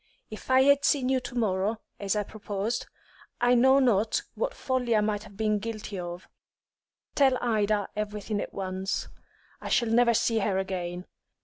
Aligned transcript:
If 0.31 0.49
I 0.49 0.63
had 0.63 0.83
seen 0.83 1.09
you 1.09 1.19
to 1.19 1.35
morrow, 1.35 1.77
as 1.99 2.15
I 2.15 2.23
proposed, 2.23 2.87
I 3.39 3.53
know 3.53 3.77
not 3.77 4.23
what 4.33 4.55
folly 4.55 4.95
I 4.95 5.01
might 5.01 5.25
have 5.25 5.37
been 5.37 5.59
guilty 5.59 5.99
of. 5.99 6.27
Tell 7.13 7.37
Ida 7.39 7.87
everything 7.95 8.41
at 8.41 8.51
once; 8.51 9.09
I 9.61 9.69
shall 9.69 9.89
never 9.89 10.15
see 10.15 10.39
her 10.39 10.57
again. 10.57 11.05